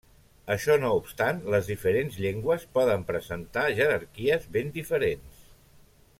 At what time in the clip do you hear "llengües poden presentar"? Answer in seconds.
2.25-3.67